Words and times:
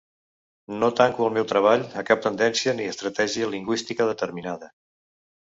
No 0.83 0.87
tanco 0.99 1.27
el 1.27 1.35
meu 1.35 1.45
treball 1.51 1.83
a 2.03 2.05
cap 2.07 2.23
tendència 2.23 2.75
ni 2.81 2.89
estratègia 2.93 3.53
lingüística 3.53 4.09
determinada. 4.15 4.73